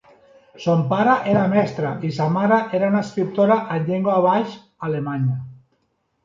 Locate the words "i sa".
2.09-2.27